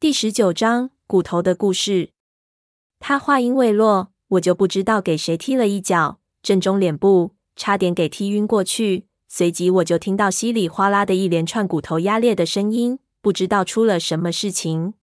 [0.00, 2.08] 第十九章骨头的故事。
[2.98, 9.04] 他话音未落，我就不知道给谁踢了一脚，正中脸部，差点给踢晕过去。
[9.28, 14.94] 随即我就听到稀里哗啦的一连串骨头压裂的声音，不知道出了什么事情。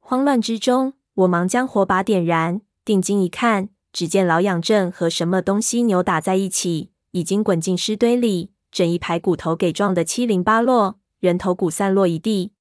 [0.00, 12.52] 慌乱之中，我忙将火把点燃，定睛一看，只见老痒正和什么东西扭打在一起，已经滚进尸堆里，整一排骨头给撞得七零八落，人头骨散落一地。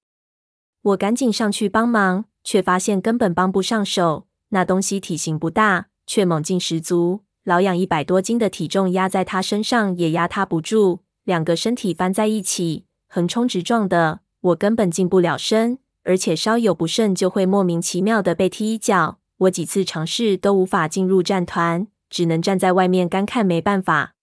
[0.81, 4.27] 我赶紧上去帮忙，却发现根本帮不上手。
[4.49, 7.21] 那东西体型不大，却猛劲十足。
[7.43, 19.19] 老痒一百多斤的体重压在他身上也压他不住，两个身体翻在一起，横冲直撞的，我根本近不了身，而且稍有不慎就会莫名其妙的被踢一脚。
[19.39, 24.13] 我几次尝试都无法进入战团，只能站在外面干看，没办法。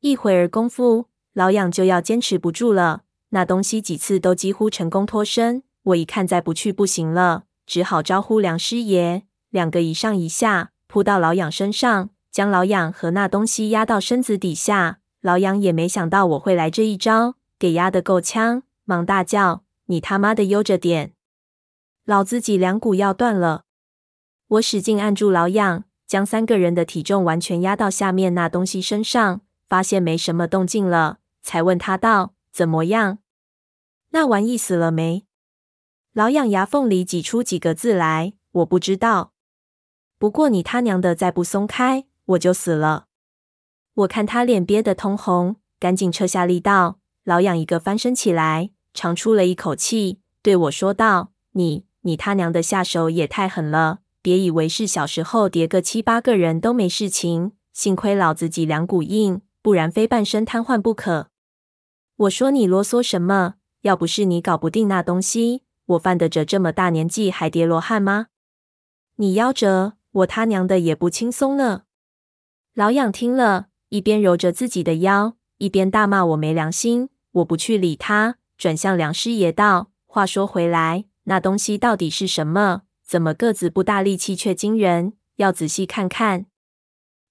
[0.00, 5.62] 一会儿功夫，老痒就要坚持不住了，那东西几次都几乎成功脱身。
[5.88, 9.24] 我一看再不去不行了，只好招呼梁师爷。
[9.50, 15.00] 两个一上一下扑到老痒身上，将老痒和那东西压到身子底下。
[15.20, 21.12] 老痒也没想到我会来这一招，给压得够呛，忙大叫：“你他妈的悠着点，
[22.04, 23.64] 老子脊梁骨要断了！”
[24.48, 33.18] 我使劲按住老痒，将三个人的体重完全压到下面那东西身上，发现没什么动静了，才问他道：“怎么样？
[34.10, 35.24] 那玩意死了没？”
[36.18, 39.34] 老痒牙缝里挤出几个字来：“我不知道。”
[40.18, 43.06] 不过你他娘的再不松开，我就死了。
[43.94, 46.98] 我看他脸憋得通红，赶紧撤下力道。
[47.22, 54.00] 老痒一个翻身起来，长出了一口气，对我说道：“你你他娘的下手也太狠了！
[54.20, 61.28] 别以为是小时候叠个七八个人都没事情，幸亏老子脊梁骨硬，不然非半身瘫痪不可。”
[62.26, 63.54] 我说：“你啰嗦什么？
[63.82, 68.28] 要不是你搞不定那东西，我犯得着这么大年纪还叠罗汉吗？
[69.16, 71.84] 你夭折！”我他娘的也不轻松了。
[72.74, 77.10] 老痒听了一边揉着自己的腰，一边大骂我没良心。
[77.32, 82.82] 我不去理他，转向梁师爷道：“话说回来，那东西到底是什么？
[83.04, 85.12] 怎么个子不大，力气却惊人？
[85.36, 86.46] 要仔细看看。”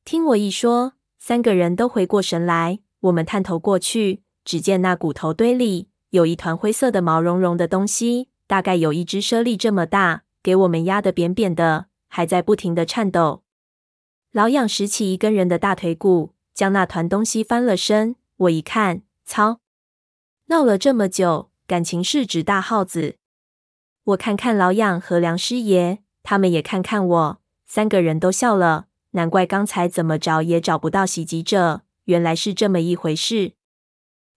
[0.05, 2.79] 听我一说，三个人都回过神来。
[3.01, 11.87] 我们探头过去，只见那骨头堆里有一团灰色的毛茸茸的东西，大概有一只猞猁这么大，给我们压得扁扁的。
[12.09, 13.43] 还在不停的颤抖。
[14.31, 18.15] 老痒拾起一根人的大腿骨，将那团东西翻了身。
[18.37, 19.59] 我一看，操！
[20.45, 23.17] 闹了这么久，感情是只大耗子。
[24.05, 28.87] 我看看老痒和梁师爷，他们也看看我，三个人都笑了。
[29.11, 33.53] 难怪刚才怎么找也找不到袭击者，原来是这么一回事。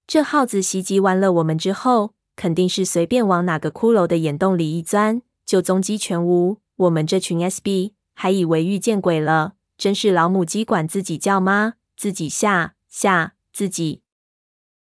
[0.06, 6.56] 这耗子袭击完了我们之后，肯定是随便往哪个骷髅的眼洞里一钻，就踪迹全无。
[6.76, 11.74] 我们这群 SB 还以为遇见鬼了，真是老母鸡管自己叫吗？
[11.98, 14.00] 自己吓吓自己。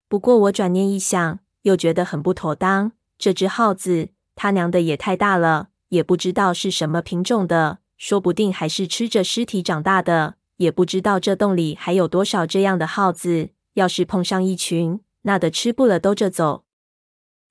[0.08, 2.92] 不过我转念一想，又觉得很不妥当。
[3.18, 10.36] 这只耗子，他娘的也太大了，也不知道是什么品种的，说不定还是吃着尸体长大的。
[10.58, 13.48] 也不知道这洞里还有多少这样的耗子。
[13.74, 16.62] 要是碰上一群，那得吃不了兜着走。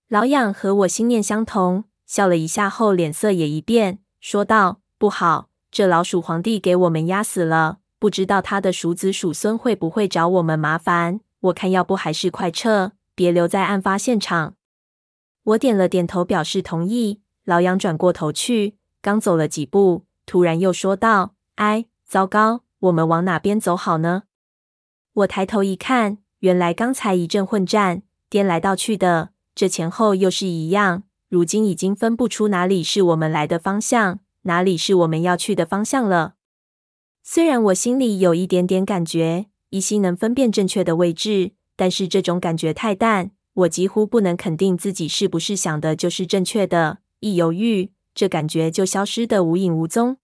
[0.09, 3.99] 老痒和我心念相同，笑了一下后，脸色也一变。
[4.21, 11.19] 说道：“不好，这老鼠皇帝给我们压死了，不知道他的鼠子鼠孙会不会找我们麻烦。
[11.41, 14.55] 我看要不还是快撤，别留在案发现场。”
[15.43, 17.19] 我点了点头，表示同意。
[17.43, 24.23] 老痒转过头去，刚走了几步，突然又说道：“哎，糟糕，我们往哪边走好呢？”
[25.11, 31.01] 我抬头一看，原来刚才一阵混战，颠来倒去的，这前后又是一样。
[31.29, 36.35] 如今已经分不出哪里是我们来的方向，哪里是我们要去的方向了。
[37.23, 46.99] 虽然我心里有一点点感觉，依稀能分辨正确的位置，但是这种感觉太淡，我几乎不能肯定自己是不是想的就是正确的。
[47.21, 50.17] 一犹豫，这感觉就消失得无影无踪。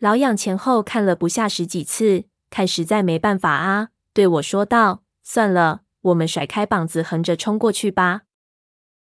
[0.00, 8.22] 老痒前后看了不下十几次，看实在没办法啊，对我说道：“算了，我们甩开膀子横着冲过去吧。”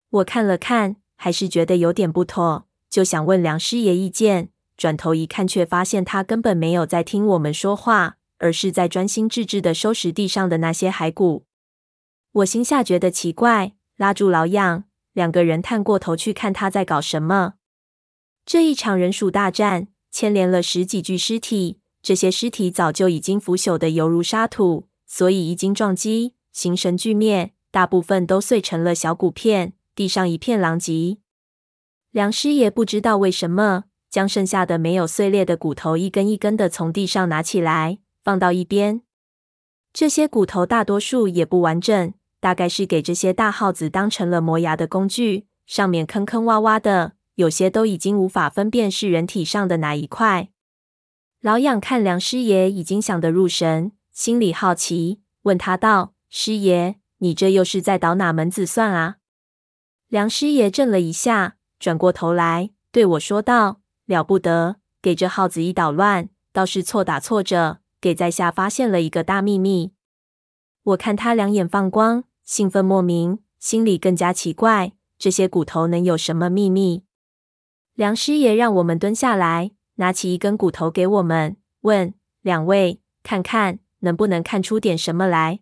[0.09, 0.98] 我看了看。
[1.19, 4.50] 还是觉得有点不妥，就想问梁师爷意见。
[4.77, 11.45] 转头一看，却发现他根本没有在听我们说话，而是在专心致志地收拾地上的那些骸骨。
[12.31, 14.83] 我心下觉得奇怪，拉住老痒，
[15.13, 17.56] 两个人探过头去看他在搞什么。
[18.45, 29.74] 这一场人鼠大战牵连了十几具尸体，这些尸体早就已经腐朽的犹如沙土，所以一经撞击，形神俱灭，大部分都碎成了小骨片。
[29.98, 31.18] 地上一片狼藉，
[32.12, 39.02] 梁师爷不知道为什么，将剩下的没有碎裂的骨头一根一根的从地上拿起来，放到一边。
[39.92, 50.50] 这些骨头大多数也不完整，大概是给这些大耗子当成了磨牙的工具，上面坑坑洼洼的，有些都已经无法分辨是人体上的哪一块。
[51.42, 59.16] 老痒看梁师爷已经想得入神，心里好奇，问他道：“师爷，你这又是在捣哪门子算啊？”
[60.09, 69.92] 梁师爷怔了一下，转过头来对我说道：“了不得，给这耗子一捣乱，倒是错打错着，给在下发现了一个大秘密。”
[70.83, 77.03] 我看他两眼放光，兴奋莫名，心里更加奇怪：这些骨头能有什么秘密？
[77.94, 79.71] 梁师爷让我们蹲下来。
[80.00, 82.13] 拿起一根骨头给我们，问
[82.44, 85.62] 两位：“看看能不能看出点什么来？”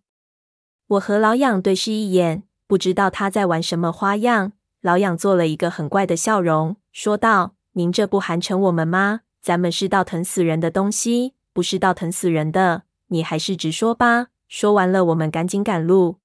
[0.88, 4.54] 我和老痒对视一眼，不知道他在玩什么花样。
[4.82, 9.22] 老痒做了一个很怪的笑容，说道：“您这不寒碜我们吗？
[9.42, 12.84] 咱们是倒腾死人的东西，不是倒腾死人的。
[13.08, 16.18] 你还是直说吧。”说完了，我们赶紧赶路。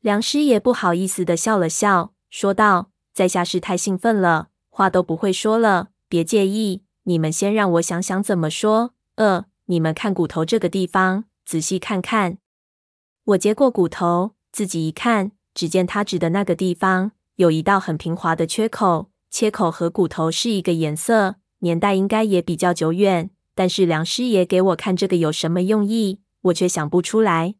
[0.00, 8.92] 梁师爷不好意思的笑了笑，说道：“在下是太兴奋了，话都不会说了，别介意。”你们先让我想想怎么说。
[9.14, 12.38] 呃，你们看骨头这个地方，仔细看看。
[13.24, 23.30] 我接过骨头，自己一看，只见他指的那个地方有一道很平滑的缺口，切口和骨头是一个颜色，年代应该也比较久远。
[23.56, 27.56] 但是梁师爷给我看这个有什么用意，我却想不出来。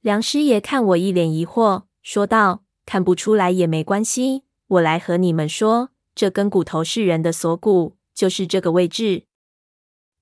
[0.00, 9.24] 梁师爷看我一脸疑惑，说道：“看不出来也没关系，我来和你们说，这根骨头是人的锁骨。”就是这个位置，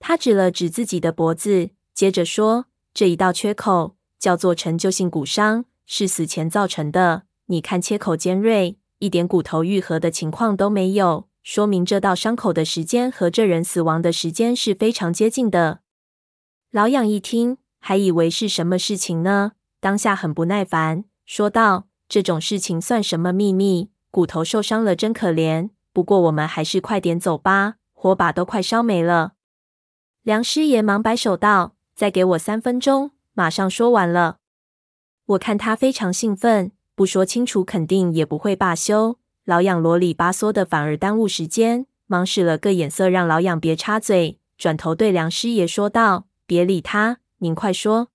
[0.01, 7.25] 他指了指自己的脖子，接着说：“这一道缺口叫做陈旧性骨伤，是死前造成的。
[7.47, 15.81] 你看切口尖锐，一点骨头愈合的情况都没有，说明这道伤口的时间和这人死亡的时间是非常接近的。”
[16.71, 23.91] 老痒一听，还以为是什么事情呢，当下很不耐烦，说道：“这种事情算什么秘密？
[24.13, 25.71] 骨头受伤了，真可怜。
[25.93, 29.33] 不过我们还是快点走吧。”火把都快烧没了，
[30.23, 34.39] 梁师爷忙摆手道：“再给我三分钟，马上说完了。”
[35.31, 39.19] 我看他非常兴奋，不说清楚肯定也不会罢休。
[39.45, 48.09] 老痒啰里吧嗦的，反而耽误时间，忙使了个眼色让老痒别插嘴，转头对梁师爷说道：“别理他，您快说。”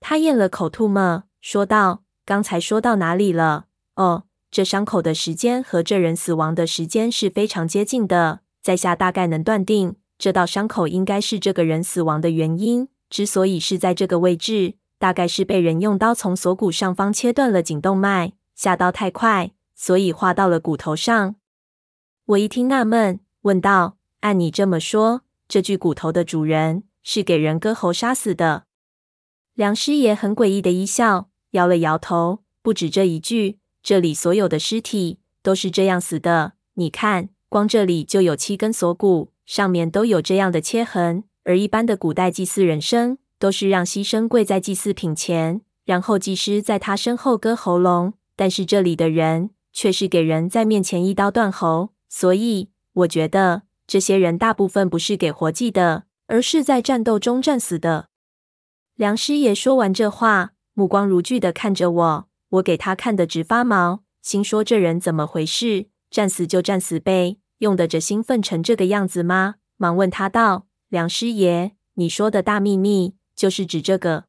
[0.00, 3.66] 他咽了口唾沫，说道：“刚才说到哪里了？
[3.96, 12.88] 哦，这伤口的时间和这人死亡的时间是非常接近的。”在下大概能断定，这道伤口应该是这个人死亡的原因。
[13.10, 21.34] 之所以是在这个位置，大概是被人用刀从锁骨上方切断了颈动脉，下刀太快，所以划到了骨头上。
[22.26, 28.66] 我一听纳闷，问道：“按你这么说，这具骨头的主人是给人割喉杀死的？”
[29.54, 36.52] 梁师爷很诡异的一笑，摇了摇头：“不止这一具，这里所有的尸体都是这样死的。
[36.74, 41.24] 你看。”光这里就有七根锁骨，上面都有这样的切痕。
[41.44, 48.12] 而一般的古代祭祀人生，都是让牺牲跪在祭祀品前，然后祭师在他身后割喉咙。
[48.36, 51.88] 但是这里的人却是给人在面前一刀断喉。
[52.08, 58.10] 所以我觉得这些人大部分不是给活祭的，而是在战斗中战死的。
[58.94, 65.86] 梁师爷说完这话，目光如炬的看着我，我给他看得直发毛，心说这人怎么回事？
[66.08, 67.38] 战死就战死呗。
[67.58, 69.56] 用得着兴奋成这个样子吗？
[69.78, 74.26] 忙问他道：“梁师爷，你说的大秘密就是指这个？”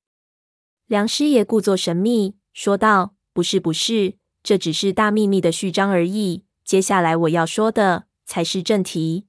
[0.89, 6.45] 梁师爷故作神秘说道：“不是，不是，这只是大秘密的序章而已。
[6.65, 9.27] 接下来我要说的才是正题。”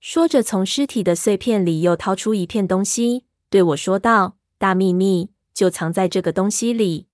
[0.00, 7.06] 说着，从尸体的碎片里又掏出一片东西，对我说道：“大秘密就藏在这个东西里。”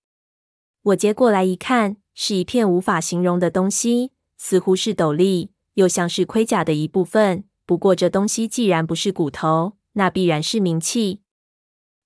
[0.84, 5.50] 我接过来一看，是一片无法形容的东西，似乎是斗笠。
[5.74, 11.20] 又像是盔甲的一部分，不过这东西既然不是骨头，那必然是冥器。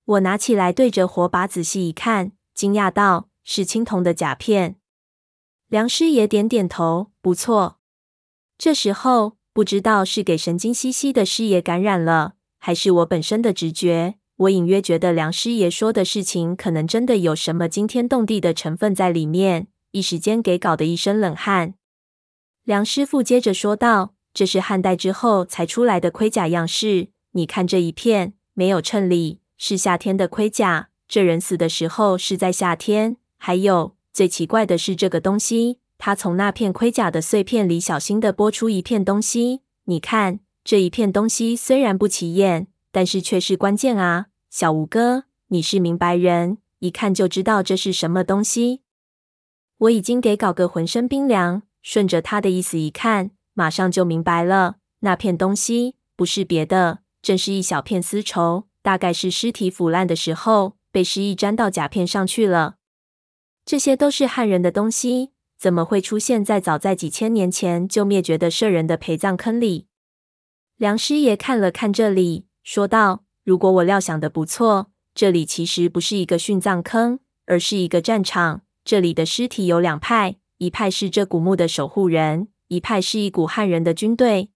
[0.09, 4.77] 我拿起来对着火把仔细一看，惊讶道：“是青铜的甲片。”
[5.69, 7.77] 梁师爷点点头：“不错。”
[8.57, 21.75] 这时候不知道是给神经兮兮的师爷感染了，还是我本身的直觉，我隐约觉得梁师爷说的事情可能真的有什么惊天动地的成分在里面，一时间给搞得一身冷汗。
[22.63, 27.09] 梁师傅接着说道：“这是汉代之后才出来的盔甲样式。
[27.33, 30.89] 你看这一片，没有衬里，是夏天的盔甲。
[31.07, 33.17] 这人死的时候是在夏天。
[33.37, 39.61] 还有最奇怪的是，这个东西他从那片盔甲的碎片里小心地拨出一片东西。
[39.83, 48.81] 你看，这一片东西虽然不起眼，但是却是关键啊，小吴哥，你是明白人，一看就知道这是什么东西。
[49.79, 54.75] 我已经给搞个浑身冰凉，顺着他的意思一看，马上就明白了。
[54.99, 62.77] 那片东西不是别的，正是一小片丝绸，大概是尸体腐烂的时候被尸液沾到甲片上去了。
[63.63, 65.29] 这些都是汉人的东西，
[65.59, 69.85] 怎么会出现在早在几千年前就灭绝的社人的陪葬坑里？
[70.77, 84.49] 梁师爷看了看这里，说道：“如果我料想的不错，这里其实不是一个殉葬坑，而是一个战场。”这里的尸体有两派，一派是这古墓的守护人，一派是一股汉人的军队。